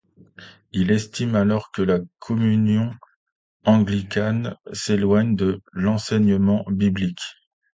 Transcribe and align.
Il 0.71 0.89
estime 0.89 1.35
alors 1.35 1.71
que 1.71 1.83
la 1.83 1.99
Communion 2.17 2.91
anglicane 3.65 4.57
s'éloigne 4.73 5.35
de 5.35 5.61
l'enseignement 5.73 6.65
biblique. 6.67 7.21